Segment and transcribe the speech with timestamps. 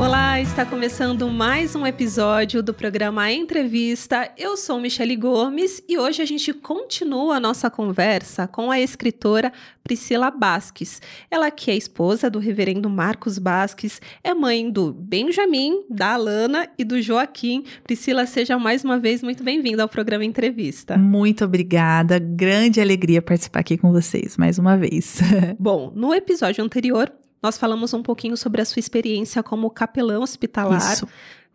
[0.00, 4.30] Olá, está começando mais um episódio do programa Entrevista.
[4.38, 9.52] Eu sou Michele Gomes e hoje a gente continua a nossa conversa com a escritora
[9.82, 11.02] Priscila Basques.
[11.28, 16.84] Ela que é esposa do reverendo Marcos Basques, é mãe do Benjamin, da Alana e
[16.84, 17.64] do Joaquim.
[17.82, 20.96] Priscila, seja mais uma vez muito bem-vinda ao programa Entrevista.
[20.96, 25.18] Muito obrigada, grande alegria participar aqui com vocês mais uma vez.
[25.58, 30.98] Bom, no episódio anterior nós falamos um pouquinho sobre a sua experiência como capelão hospitalar.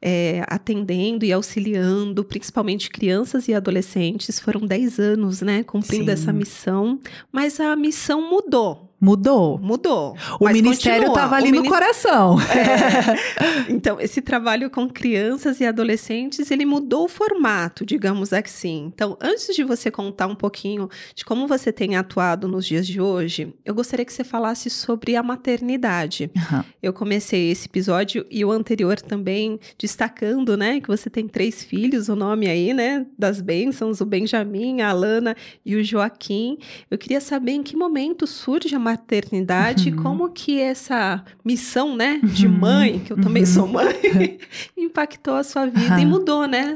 [0.05, 4.37] É, atendendo e auxiliando, principalmente crianças e adolescentes.
[4.37, 6.11] Foram 10 anos, né, cumprindo Sim.
[6.11, 6.99] essa missão.
[7.31, 8.92] Mas a missão mudou.
[9.03, 9.59] Mudou.
[9.59, 10.15] Mudou.
[10.39, 12.37] O ministério estava ali no coração.
[12.53, 13.71] É.
[13.71, 18.91] Então, esse trabalho com crianças e adolescentes, ele mudou o formato, digamos assim.
[18.93, 23.01] Então, antes de você contar um pouquinho de como você tem atuado nos dias de
[23.01, 26.31] hoje, eu gostaria que você falasse sobre a maternidade.
[26.35, 26.63] Uhum.
[26.81, 32.09] Eu comecei esse episódio e o anterior também destacando, né, que você tem três filhos,
[32.09, 35.35] o nome aí, né, das bênçãos, o Benjamin, a Alana
[35.65, 36.57] e o Joaquim.
[36.89, 40.03] Eu queria saber em que momento surge a maternidade uhum.
[40.03, 42.57] como que essa missão, né, de uhum.
[42.57, 43.49] mãe, que eu também uhum.
[43.49, 44.39] sou mãe,
[44.77, 46.75] impactou a sua vida e mudou, né,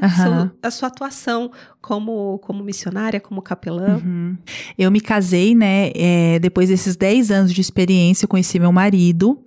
[0.62, 1.50] a sua atuação
[1.88, 3.96] como, como missionária, como capelã.
[3.96, 4.36] Uhum.
[4.76, 9.42] Eu me casei, né, é, depois desses 10 anos de experiência, eu conheci meu marido.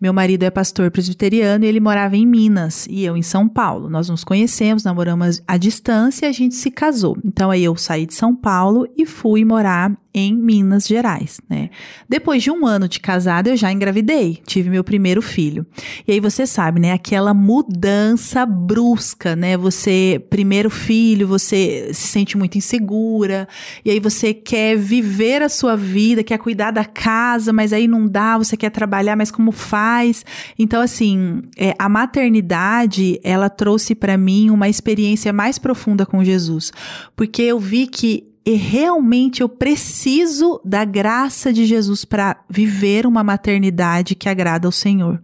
[0.00, 3.88] Meu marido é pastor presbiteriano e ele morava em Minas e eu em São Paulo.
[3.88, 7.16] Nós nos conhecemos, namoramos à distância e a gente se casou.
[7.24, 11.68] Então aí eu saí de São Paulo e fui morar em Minas Gerais, né?
[12.08, 15.66] Depois de um ano de casada, eu já engravidei, tive meu primeiro filho.
[16.08, 16.92] E aí você sabe, né?
[16.92, 19.58] Aquela mudança brusca, né?
[19.58, 23.48] Você, primeiro filho, você se sente muito insegura,
[23.84, 28.06] e aí você quer viver a sua vida, quer cuidar da casa, mas aí não
[28.06, 30.24] dá, você quer trabalhar, mas como faz?
[30.58, 36.72] Então, assim, é, a maternidade, ela trouxe para mim uma experiência mais profunda com Jesus,
[37.14, 43.24] porque eu vi que e realmente eu preciso da graça de Jesus para viver uma
[43.24, 45.20] maternidade que agrada ao Senhor.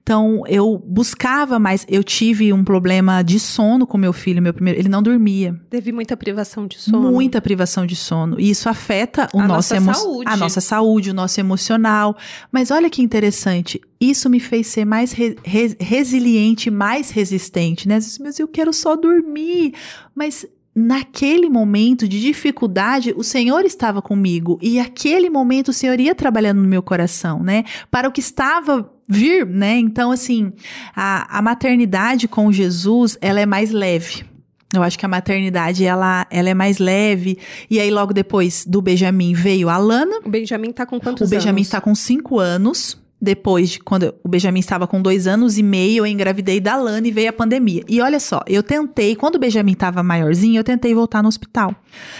[0.00, 4.78] Então, eu buscava mais, eu tive um problema de sono com meu filho, meu primeiro,
[4.78, 5.60] ele não dormia.
[5.68, 7.10] Teve muita privação de sono.
[7.10, 10.24] Muita privação de sono, e isso afeta o a nosso nossa saúde.
[10.30, 12.16] a nossa saúde, o nosso emocional.
[12.52, 17.98] Mas olha que interessante, isso me fez ser mais re re resiliente, mais resistente, né?
[18.20, 19.74] Mas eu quero só dormir.
[20.14, 20.46] Mas
[20.80, 26.60] naquele momento de dificuldade, o Senhor estava comigo e aquele momento o Senhor ia trabalhando
[26.60, 27.64] no meu coração, né?
[27.90, 29.76] Para o que estava vir, né?
[29.76, 30.52] Então, assim,
[30.96, 34.24] a, a maternidade com Jesus, ela é mais leve.
[34.72, 37.38] Eu acho que a maternidade, ela, ela é mais leve.
[37.68, 40.20] E aí, logo depois do Benjamin, veio a Lana.
[40.24, 41.32] O Benjamin tá com quantos anos?
[41.32, 45.58] O Benjamin está com cinco anos depois de quando o Benjamin estava com dois anos
[45.58, 47.82] e meio, eu engravidei da Lana e veio a pandemia.
[47.88, 51.74] E olha só, eu tentei, quando o Benjamin estava maiorzinho, eu tentei voltar no hospital.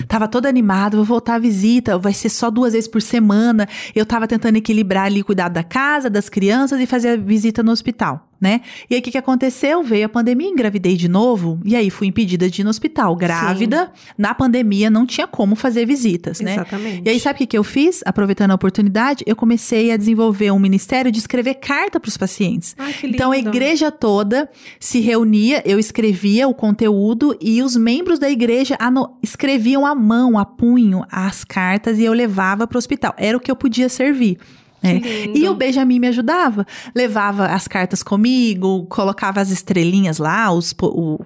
[0.06, 3.68] Tava toda animada, vou voltar à visita, vai ser só duas vezes por semana.
[3.94, 7.72] Eu tava tentando equilibrar ali, cuidar da casa, das crianças e fazer a visita no
[7.72, 8.62] hospital né?
[8.88, 9.82] E aí o que, que aconteceu?
[9.82, 13.14] Veio a pandemia, engravidei de novo, e aí fui impedida de ir no hospital.
[13.14, 14.12] Grávida, Sim.
[14.16, 16.54] na pandemia não tinha como fazer visitas, né?
[16.54, 17.02] Exatamente.
[17.04, 18.02] E aí sabe o que, que eu fiz?
[18.06, 22.74] Aproveitando a oportunidade, eu comecei a desenvolver um ministério de escrever carta para os pacientes.
[22.78, 23.16] Ai, que lindo.
[23.16, 24.48] Então a igreja toda
[24.78, 28.78] se reunia, eu escrevia o conteúdo e os membros da igreja
[29.22, 33.14] escreviam à mão, a punho, as cartas e eu levava para o hospital.
[33.16, 34.38] Era o que eu podia servir.
[34.82, 35.36] É.
[35.36, 36.66] E o Benjamin me ajudava.
[36.94, 41.18] Levava as cartas comigo, colocava as estrelinhas lá, os, o,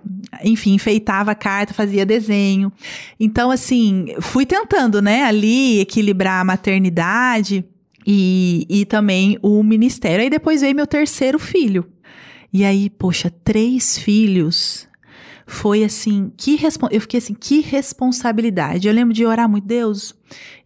[0.43, 2.73] enfim, enfeitava a carta, fazia desenho.
[3.19, 7.65] Então, assim, fui tentando, né, ali equilibrar a maternidade
[8.07, 10.23] e, e também o ministério.
[10.23, 11.87] Aí depois veio meu terceiro filho.
[12.53, 14.89] E aí, poxa, três filhos
[15.47, 16.59] foi assim, que
[16.91, 18.88] eu fiquei assim, que responsabilidade.
[18.88, 20.14] Eu lembro de orar muito, Deus,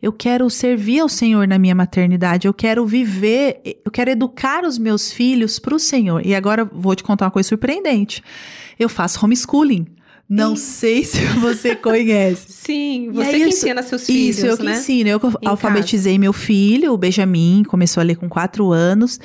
[0.00, 4.78] eu quero servir ao Senhor na minha maternidade, eu quero viver, eu quero educar os
[4.78, 6.25] meus filhos para o Senhor.
[6.25, 8.22] E agora vou te contar uma coisa surpreendente.
[8.78, 9.86] Eu faço homeschooling.
[10.30, 10.62] Não Sim.
[10.62, 12.52] sei se você conhece.
[12.52, 14.72] Sim, você que ensina seus filhos, Isso, eu né?
[14.72, 15.08] que ensino.
[15.08, 16.20] Eu em alfabetizei casa.
[16.20, 19.19] meu filho, o Benjamin, começou a ler com quatro anos.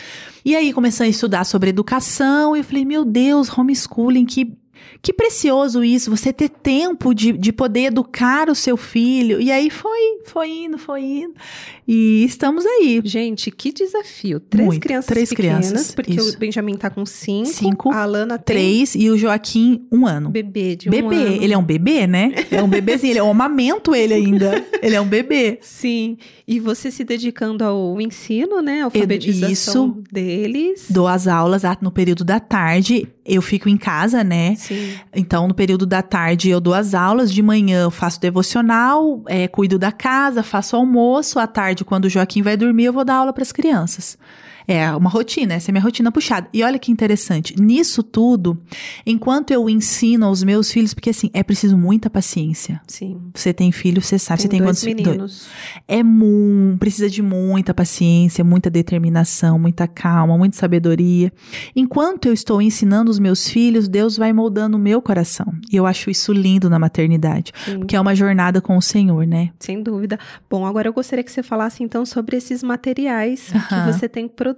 [0.45, 4.55] E aí começou a estudar sobre educação e eu falei, meu Deus, homeschooling, que
[5.01, 9.41] Que precioso isso, você ter tempo de, de poder educar o seu filho.
[9.41, 11.33] E aí foi, foi indo, foi indo.
[11.87, 13.01] E estamos aí.
[13.03, 14.39] Gente, que desafio.
[14.39, 14.81] Três Muito.
[14.81, 16.35] crianças Três pequenas, crianças, porque isso.
[16.35, 20.29] o Benjamin tá com cinco, Cinco, a Alana Três e o Joaquim, um ano.
[20.29, 21.43] bebê de um bebê, ano.
[21.43, 22.33] ele é um bebê, né?
[22.49, 24.63] É um bebezinho, ele é um amamento ele ainda.
[24.81, 25.59] Ele é um bebê.
[25.61, 26.17] Sim,
[26.47, 30.03] e você se dedicando ao ensino, né, alfabetização isso.
[30.11, 30.85] deles.
[30.89, 33.07] Dou as aulas ah, no período da tarde.
[33.25, 34.55] Eu fico em casa, né?
[34.55, 34.95] Sim.
[35.15, 37.31] Então, no período da tarde, eu dou as aulas.
[37.33, 41.39] De manhã, eu faço devocional, é, cuido da casa, faço almoço.
[41.39, 44.17] À tarde, quando o Joaquim vai dormir, eu vou dar aula para as crianças.
[44.67, 46.47] É uma rotina, essa é minha rotina puxada.
[46.53, 48.57] E olha que interessante, nisso tudo,
[49.05, 52.81] enquanto eu ensino aos meus filhos, porque assim, é preciso muita paciência.
[52.87, 53.19] Sim.
[53.33, 55.47] Você tem filho, você sabe, você tem dois quantos meninos.
[55.87, 61.31] É mu precisa de muita paciência, muita determinação, muita calma, muita sabedoria.
[61.75, 65.53] Enquanto eu estou ensinando os meus filhos, Deus vai moldando o meu coração.
[65.71, 67.79] E eu acho isso lindo na maternidade, Sim.
[67.79, 69.51] porque é uma jornada com o Senhor, né?
[69.59, 70.17] Sem dúvida.
[70.49, 73.85] Bom, agora eu gostaria que você falasse então sobre esses materiais Aham.
[73.85, 74.52] que você tem produzido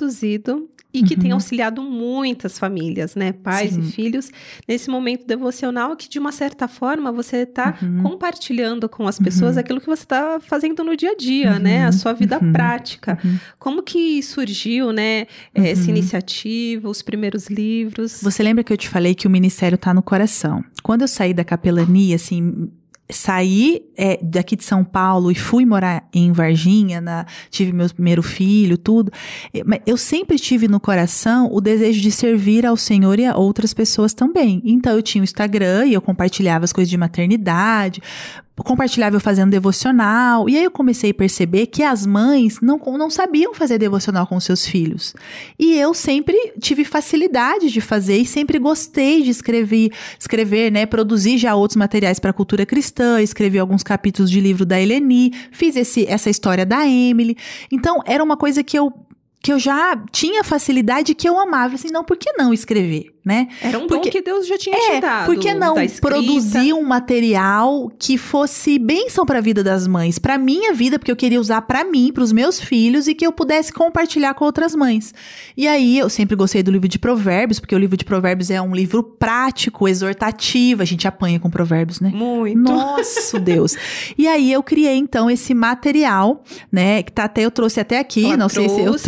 [0.93, 1.35] e que tem Uhum.
[1.35, 3.33] auxiliado muitas famílias, né?
[3.33, 3.81] Pais Sim.
[3.81, 4.31] e filhos,
[4.65, 8.01] nesse momento devocional que, de uma certa forma, você está Uhum.
[8.03, 9.59] compartilhando com as pessoas Uhum.
[9.59, 11.83] aquilo que você está fazendo no dia a dia, né?
[11.83, 11.91] A Uhum.
[11.91, 12.53] sua vida Uhum.
[12.53, 13.19] prática.
[13.25, 13.37] Uhum.
[13.59, 15.27] Como que surgiu, né?
[15.53, 18.21] Essa iniciativa, os primeiros livros?
[18.23, 20.63] Você lembra que eu te falei que o ministério tá no coração?
[20.81, 22.69] Quando eu saí da capelania, assim,
[23.09, 28.23] saí é, daqui de São Paulo e fui morar em Varginha, na- tive meu primeiro
[28.23, 29.11] filho, tudo.
[29.65, 33.73] mas Eu sempre tive no coração o desejo de servir ao Senhor e a outras
[33.73, 34.61] pessoas também.
[34.65, 38.01] Então eu tinha o Instagram e eu compartilhava as coisas de maternidade,
[38.63, 40.49] compartilhava eu fazendo devocional.
[40.49, 44.39] E aí eu comecei a perceber que as mães não, não sabiam fazer devocional com
[44.39, 45.13] seus filhos.
[45.59, 51.37] E eu sempre tive facilidade de fazer e sempre gostei de escrever, escrever, né, produzir
[51.37, 55.75] já outros materiais para a cultura cristã, escrevi alguns capítulos de livro da Eleni, fiz
[55.75, 57.35] esse, essa história da Emily.
[57.71, 58.91] Então era uma coisa que eu
[59.41, 63.47] que eu já tinha facilidade que eu amava, assim, não, por que não escrever, né?
[63.61, 65.25] Era um Porque- dom que Deus já tinha É, te dado.
[65.25, 70.37] por que não produzir um material que fosse bênção para a vida das mães, para
[70.37, 73.31] minha vida, porque eu queria usar para mim, para os meus filhos e que eu
[73.31, 75.13] pudesse compartilhar com outras mães.
[75.57, 78.61] E aí eu sempre gostei do livro de Provérbios, porque o livro de Provérbios é
[78.61, 82.11] um livro prático, exortativo, a gente apanha com Provérbios, né?
[82.13, 82.57] Muito.
[82.59, 83.75] Nosso Deus.
[84.17, 88.25] E aí eu criei então esse material, né, que tá até eu trouxe até aqui,
[88.25, 89.03] Ela não sei se eu trouxe.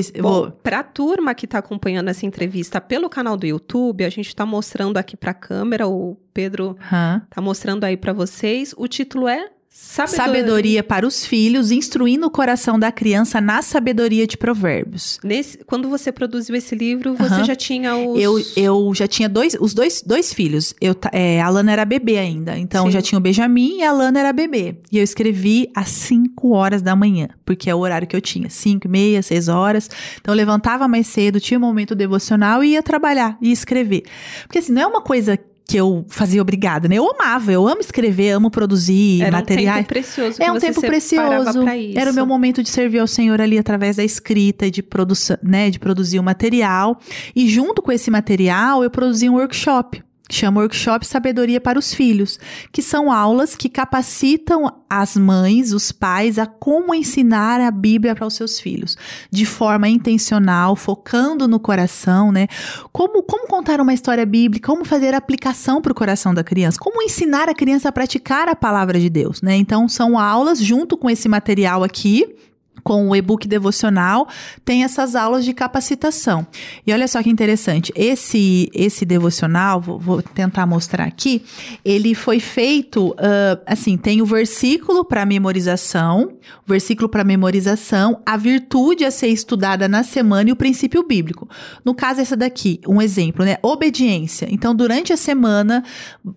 [0.00, 3.59] trouxe, Bom, vou para a turma que está acompanhando essa entrevista pelo canal do YouTube,
[4.04, 8.74] a gente está mostrando aqui para a câmera, o Pedro está mostrando aí para vocês.
[8.76, 9.50] O título é
[9.82, 10.24] Sabedoria.
[10.24, 15.18] Sabedoria para os filhos, instruindo o coração da criança na sabedoria de provérbios.
[15.24, 17.44] Nesse, quando você produziu esse livro, você Aham.
[17.44, 18.20] já tinha os.
[18.20, 20.74] Eu, eu já tinha dois, os dois, dois filhos.
[20.80, 22.56] Eu, é, a Lana era bebê ainda.
[22.56, 22.92] Então Sim.
[22.92, 24.76] já tinha o Benjamin e a Lana era bebê.
[24.92, 28.48] E eu escrevi às 5 horas da manhã, porque é o horário que eu tinha.
[28.48, 29.90] 5 e meia, 6 horas.
[30.20, 34.04] Então eu levantava mais cedo, tinha um momento devocional e ia trabalhar e escrever.
[34.42, 35.36] Porque assim, não é uma coisa
[35.70, 36.96] que eu fazia obrigada, né?
[36.96, 39.76] Eu amava, eu amo escrever, amo produzir Era um materiais.
[39.76, 41.64] tempo precioso É um tempo precioso.
[41.94, 45.38] Era o meu momento de servir ao Senhor ali através da escrita e de produção,
[45.40, 46.98] né, de produzir o material.
[47.36, 50.02] E junto com esse material, eu produzi um workshop.
[50.30, 52.38] Chama Workshop Sabedoria para os Filhos,
[52.72, 58.26] que são aulas que capacitam as mães, os pais, a como ensinar a Bíblia para
[58.26, 58.96] os seus filhos,
[59.30, 62.48] de forma intencional, focando no coração, né?
[62.92, 67.02] Como, como contar uma história bíblica, como fazer aplicação para o coração da criança, como
[67.02, 69.56] ensinar a criança a praticar a palavra de Deus, né?
[69.56, 72.36] Então, são aulas junto com esse material aqui.
[72.82, 74.28] Com o e-book devocional,
[74.64, 76.46] tem essas aulas de capacitação.
[76.86, 81.42] E olha só que interessante, esse esse devocional, vou, vou tentar mostrar aqui,
[81.84, 86.32] ele foi feito, ah, assim, tem o versículo para memorização,
[86.66, 91.48] o versículo para memorização, a virtude a ser estudada na semana e o princípio bíblico.
[91.84, 93.56] No caso, essa daqui, um exemplo, né?
[93.62, 94.48] Obediência.
[94.50, 95.82] Então, durante a semana,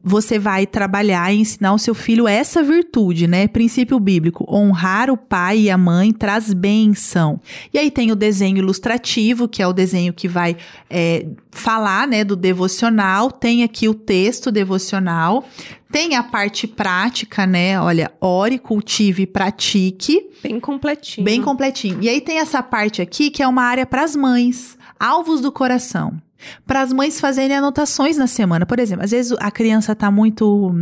[0.03, 3.47] você vai trabalhar e ensinar o seu filho essa virtude, né?
[3.47, 4.45] Princípio bíblico.
[4.49, 7.39] Honrar o pai e a mãe traz bênção.
[7.71, 10.57] E aí tem o desenho ilustrativo, que é o desenho que vai
[10.89, 13.31] é, falar, né, do devocional.
[13.31, 15.45] Tem aqui o texto devocional.
[15.91, 17.79] Tem a parte prática, né?
[17.79, 20.27] Olha, ore, cultive e pratique.
[20.41, 21.23] Bem completinho.
[21.23, 21.99] Bem completinho.
[22.01, 25.51] E aí tem essa parte aqui que é uma área para as mães, alvos do
[25.51, 26.19] coração.
[26.65, 28.65] Para as mães fazerem anotações na semana.
[28.65, 30.73] Por exemplo, às vezes a criança tá muito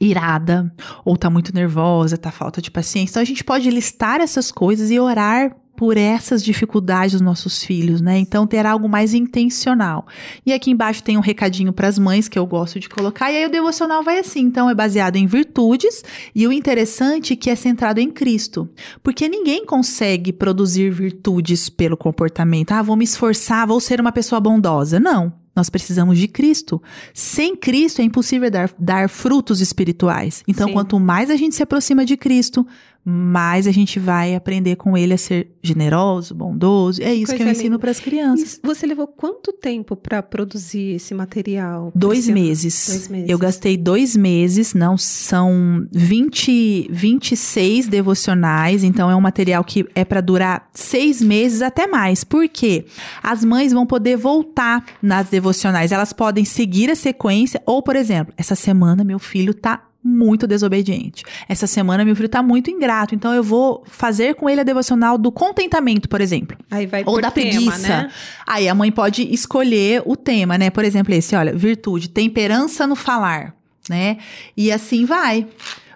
[0.00, 0.72] irada
[1.04, 3.12] ou tá muito nervosa, tá falta de paciência.
[3.12, 8.00] Então a gente pode listar essas coisas e orar por essas dificuldades dos nossos filhos,
[8.00, 8.18] né?
[8.18, 10.08] Então ter algo mais intencional.
[10.44, 13.36] E aqui embaixo tem um recadinho para as mães que eu gosto de colocar, e
[13.36, 16.02] aí o devocional vai assim, então é baseado em virtudes,
[16.34, 18.68] e o interessante é que é centrado em Cristo.
[19.04, 22.72] Porque ninguém consegue produzir virtudes pelo comportamento.
[22.72, 24.98] Ah, vou me esforçar, vou ser uma pessoa bondosa.
[24.98, 25.32] Não.
[25.58, 26.80] Nós precisamos de Cristo.
[27.12, 30.44] Sem Cristo é impossível dar, dar frutos espirituais.
[30.46, 30.72] Então, Sim.
[30.72, 32.64] quanto mais a gente se aproxima de Cristo,
[33.10, 37.02] mais a gente vai aprender com ele a ser generoso, bondoso.
[37.02, 38.60] É isso Coisa que eu ensino para as crianças.
[38.62, 41.90] você levou quanto tempo para produzir esse material?
[41.94, 42.86] Dois meses.
[42.86, 43.30] dois meses.
[43.30, 50.04] Eu gastei dois meses, não são 20, 26 devocionais, então é um material que é
[50.04, 52.24] para durar seis meses até mais.
[52.24, 52.84] Por quê?
[53.22, 55.47] As mães vão poder voltar nas devocionais,
[55.92, 61.24] elas podem seguir a sequência, ou, por exemplo, essa semana meu filho tá muito desobediente.
[61.48, 65.18] Essa semana meu filho tá muito ingrato, então eu vou fazer com ele a devocional
[65.18, 66.56] do contentamento, por exemplo.
[66.70, 67.88] Aí vai Ou da tema, preguiça.
[67.88, 68.10] Né?
[68.46, 70.70] Aí a mãe pode escolher o tema, né?
[70.70, 73.54] Por exemplo, esse, olha, virtude, temperança no falar,
[73.88, 74.18] né?
[74.56, 75.46] E assim vai.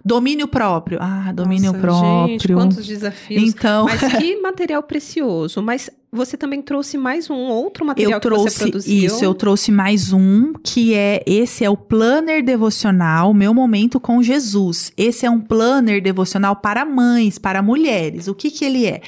[0.04, 0.98] Domínio próprio.
[1.00, 2.28] Ah, domínio Nossa, próprio.
[2.28, 3.42] Gente, quantos desafios.
[3.42, 3.84] Então.
[3.84, 5.62] Mas que material precioso.
[5.62, 9.06] Mas você também trouxe mais um outro material eu que trouxe, você produziu.
[9.06, 14.22] Isso, eu trouxe mais um, que é esse é o planner devocional, meu momento com
[14.22, 14.92] Jesus.
[14.94, 18.28] Esse é um planner devocional para mães, para mulheres.
[18.28, 19.00] O que que ele é?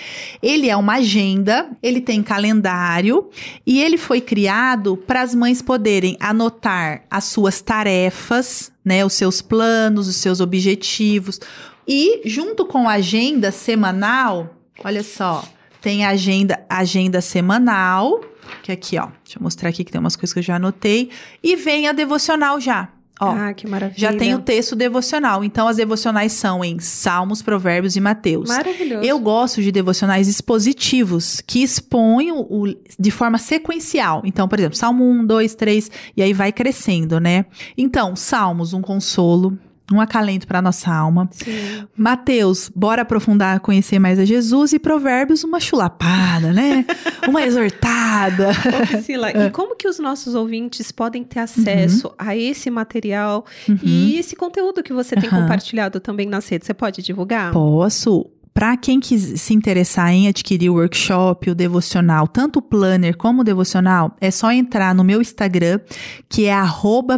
[0.42, 3.28] Ele é uma agenda, ele tem calendário
[3.66, 9.42] e ele foi criado para as mães poderem anotar as suas tarefas, né, os seus
[9.42, 11.38] planos, os seus objetivos.
[11.86, 15.44] E junto com a agenda semanal, olha só,
[15.84, 18.18] tem a agenda, agenda semanal,
[18.62, 19.08] que é aqui, ó.
[19.22, 21.10] Deixa eu mostrar aqui que tem umas coisas que eu já anotei.
[21.42, 22.88] E vem a devocional já.
[23.20, 23.98] Ó, ah, que maravilha.
[23.98, 25.44] Já tem o texto devocional.
[25.44, 28.48] Então, as devocionais são em Salmos, Provérbios e Mateus.
[28.48, 29.04] Maravilhoso.
[29.04, 34.22] Eu gosto de devocionais expositivos, que expõem o, o, de forma sequencial.
[34.24, 37.44] Então, por exemplo, Salmo 1, 2, 3, e aí vai crescendo, né?
[37.76, 39.58] Então, Salmos, um consolo
[39.92, 41.28] um acalento para nossa alma.
[41.30, 41.86] Sim.
[41.96, 46.86] Mateus, bora aprofundar, conhecer mais a Jesus e Provérbios, uma chulapada, né?
[47.28, 48.50] uma exortada.
[48.50, 52.14] Ô, Priscila, e como que os nossos ouvintes podem ter acesso uhum.
[52.18, 53.78] a esse material uhum.
[53.82, 55.42] e esse conteúdo que você tem uhum.
[55.42, 56.66] compartilhado também nas redes?
[56.66, 57.52] Você pode divulgar?
[57.52, 58.30] Posso.
[58.54, 63.40] Para quem quis se interessar em adquirir o workshop, o devocional, tanto o planner como
[63.40, 65.80] o devocional, é só entrar no meu Instagram,
[66.28, 66.54] que é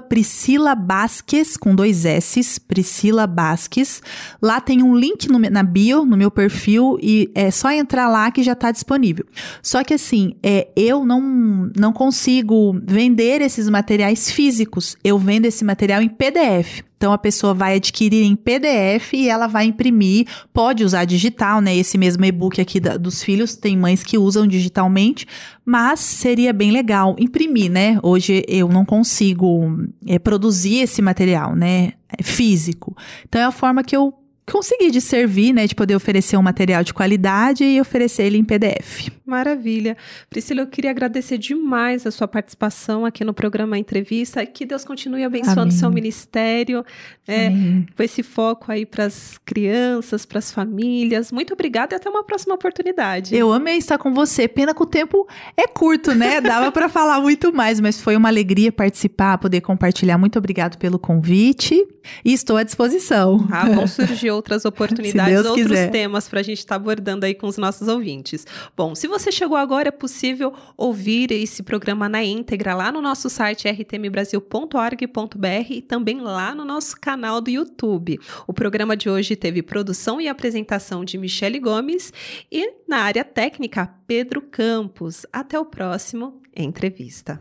[0.08, 4.00] Priscila Basques, com dois S, Priscila Basques.
[4.40, 8.30] Lá tem um link no, na bio, no meu perfil, e é só entrar lá
[8.30, 9.26] que já está disponível.
[9.62, 15.62] Só que assim, é, eu não, não consigo vender esses materiais físicos, eu vendo esse
[15.62, 16.82] material em PDF.
[16.96, 21.76] Então a pessoa vai adquirir em PDF e ela vai imprimir, pode usar digital, né?
[21.76, 25.26] Esse mesmo e-book aqui da, dos filhos, tem mães que usam digitalmente,
[25.64, 27.98] mas seria bem legal imprimir, né?
[28.02, 31.92] Hoje eu não consigo é, produzir esse material, né?
[32.18, 32.96] É físico.
[33.28, 34.14] Então é a forma que eu
[34.50, 38.44] consegui de servir, né, de poder oferecer um material de qualidade e oferecer ele em
[38.44, 39.08] PDF.
[39.26, 39.96] Maravilha.
[40.30, 44.46] Priscila, eu queria agradecer demais a sua participação aqui no programa Entrevista.
[44.46, 46.84] Que Deus continue abençoando o seu ministério,
[47.26, 51.32] né, com esse foco aí para as crianças, para as famílias.
[51.32, 53.34] Muito obrigada e até uma próxima oportunidade.
[53.34, 54.46] Eu amei estar com você.
[54.46, 56.40] Pena que o tempo é curto, né?
[56.46, 60.16] Dava para falar muito mais, mas foi uma alegria participar, poder compartilhar.
[60.18, 61.84] Muito obrigado pelo convite
[62.24, 63.44] e estou à disposição.
[63.50, 65.90] Ah, vão surgir outras oportunidades, outros quiser.
[65.90, 68.46] temas para a gente estar tá abordando aí com os nossos ouvintes.
[68.76, 73.30] Bom, se você chegou agora, é possível ouvir esse programa na íntegra lá no nosso
[73.30, 78.20] site rtmbrasil.org.br e também lá no nosso canal do YouTube.
[78.46, 82.12] O programa de hoje teve produção e apresentação de Michele Gomes
[82.52, 85.24] e na área técnica, Pedro Campos.
[85.32, 87.40] Até o próximo Entrevista.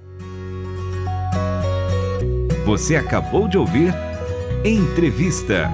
[2.65, 3.93] Você acabou de ouvir
[4.63, 5.69] Entrevista.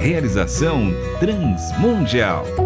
[0.00, 2.65] Realização Transmundial.